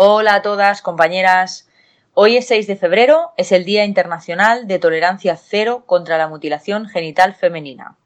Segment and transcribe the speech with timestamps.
[0.00, 1.66] Hola a todas, compañeras.
[2.14, 6.88] Hoy es 6 de febrero, es el Día Internacional de Tolerancia Cero contra la Mutilación
[6.88, 7.96] Genital Femenina.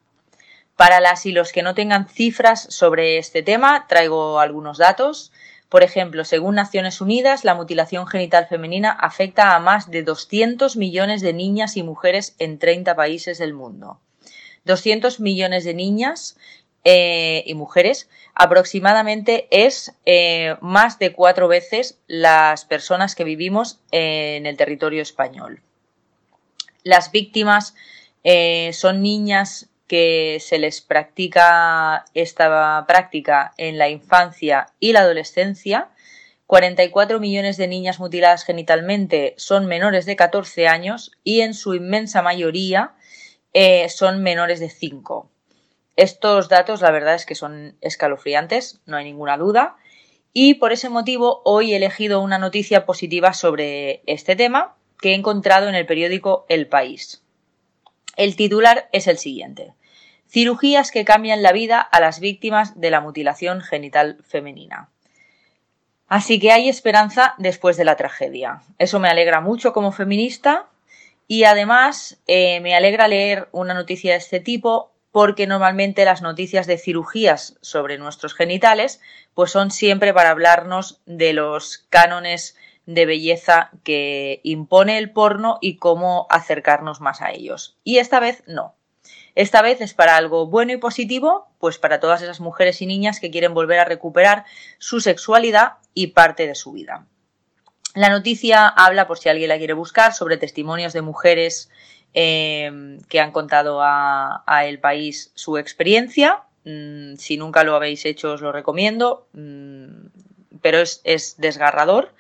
[0.74, 5.32] Para las y los que no tengan cifras sobre este tema, traigo algunos datos.
[5.68, 11.20] Por ejemplo, según Naciones Unidas, la mutilación genital femenina afecta a más de 200 millones
[11.20, 14.00] de niñas y mujeres en 30 países del mundo.
[14.64, 16.38] 200 millones de niñas
[16.84, 24.46] eh, y mujeres aproximadamente es eh, más de cuatro veces las personas que vivimos en
[24.46, 25.62] el territorio español.
[26.82, 27.76] Las víctimas
[28.24, 35.90] eh, son niñas que se les practica esta práctica en la infancia y la adolescencia.
[36.48, 42.22] 44 millones de niñas mutiladas genitalmente son menores de 14 años y en su inmensa
[42.22, 42.94] mayoría
[43.88, 45.30] son menores de 5.
[45.96, 49.76] Estos datos la verdad es que son escalofriantes, no hay ninguna duda,
[50.32, 55.14] y por ese motivo hoy he elegido una noticia positiva sobre este tema que he
[55.14, 57.22] encontrado en el periódico El País.
[58.16, 59.74] El titular es el siguiente.
[60.28, 64.88] Cirugías que cambian la vida a las víctimas de la mutilación genital femenina.
[66.08, 68.62] Así que hay esperanza después de la tragedia.
[68.78, 70.68] Eso me alegra mucho como feminista
[71.26, 76.66] y además eh, me alegra leer una noticia de este tipo porque normalmente las noticias
[76.66, 79.00] de cirugías sobre nuestros genitales
[79.34, 85.76] pues son siempre para hablarnos de los cánones de belleza que impone el porno y
[85.76, 87.76] cómo acercarnos más a ellos.
[87.84, 88.74] Y esta vez no.
[89.34, 93.20] Esta vez es para algo bueno y positivo, pues para todas esas mujeres y niñas
[93.20, 94.44] que quieren volver a recuperar
[94.78, 97.06] su sexualidad y parte de su vida.
[97.94, 101.70] La noticia habla, por si alguien la quiere buscar, sobre testimonios de mujeres
[102.14, 106.42] Em, que han contado a, El País su experiencia.
[106.64, 110.08] Mm, si nunca lo habéis hecho, os lo recomiendo, mm,
[110.60, 112.14] pero es, desgarrador.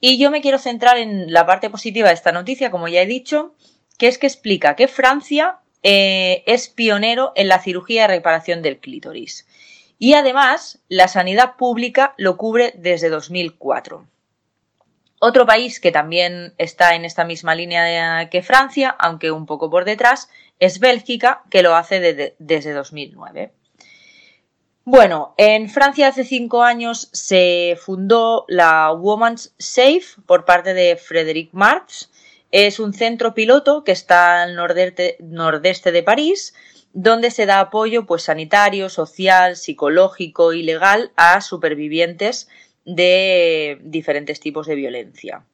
[0.00, 3.06] Y yo me quiero centrar en la parte positiva de esta noticia, como ya he
[3.06, 3.54] dicho,
[3.96, 8.78] que es que explica que Francia eh, es pionero en la cirugía de reparación del
[8.78, 9.46] clítoris.
[9.98, 14.06] Y además, la sanidad pública lo cubre desde 2004.
[15.18, 19.84] Otro país que también está en esta misma línea que Francia, aunque un poco por
[19.84, 20.28] detrás,
[20.58, 22.00] es Bélgica, que lo hace
[22.38, 23.52] desde 2009.
[24.84, 31.48] Bueno, en Francia hace cinco años se fundó la Women's Safe por parte de Frédéric
[31.52, 32.10] Marx.
[32.52, 36.54] Es un centro piloto que está al nordeste de París,
[36.92, 42.48] donde se da apoyo pues, sanitario, social, psicológico y legal a supervivientes
[42.86, 45.44] de diferentes tipos de violencia.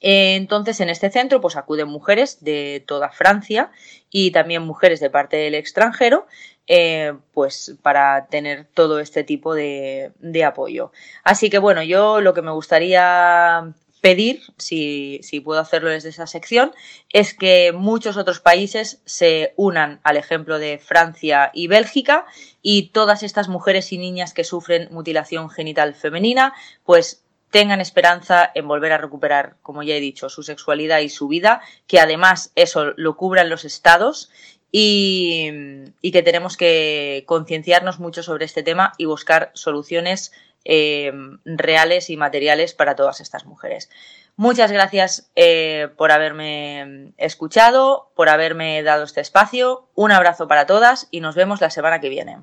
[0.00, 3.72] Entonces, en este centro, pues acuden mujeres de toda Francia
[4.10, 6.26] y también mujeres de parte del extranjero,
[6.68, 10.92] eh, pues para tener todo este tipo de, de, apoyo.
[11.24, 16.72] Así que bueno, yo lo que me gustaría pedir, si, puedo hacerlo desde esa sección,
[17.12, 22.26] es que muchos otros países se unan al ejemplo de Francia y Bélgica
[22.62, 26.54] y todas estas mujeres y niñas que sufren mutilación genital femenina,
[26.84, 31.28] pues tengan esperanza en volver a recuperar, como ya he dicho, su sexualidad y su
[31.28, 34.30] vida, que además eso lo cubran los estados
[34.72, 35.50] y,
[36.12, 40.32] que tenemos que concienciarnos mucho sobre este tema y buscar soluciones
[40.68, 41.12] eh,
[41.44, 43.88] reales y materiales para todas estas mujeres.
[44.36, 49.88] Muchas gracias eh, por haberme escuchado, por haberme dado este espacio.
[49.94, 52.38] Un abrazo para todas y nos vemos la semana que viene.